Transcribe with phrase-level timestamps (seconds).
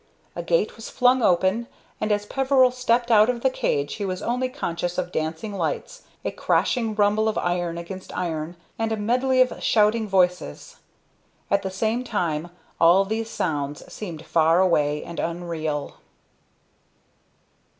[0.35, 1.67] A gate was flung open,
[1.99, 6.01] and as Peveril stumbled out of the cage he was only conscious of dancing lights,
[6.25, 10.77] a crashing rumble of iron against iron, and a medley of shouting voices.
[11.51, 15.97] At the same time all these sounds seemed far away and unreal.